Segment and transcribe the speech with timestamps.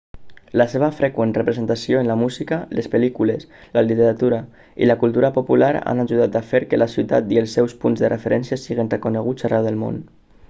[0.59, 4.39] la seva freqüent representació en la música les pel·lícules la literatura
[4.85, 8.01] i la cultura popular han ajudat a fer que la ciutat i els seus punts
[8.05, 10.01] de referència siguin reconeguts arreu del món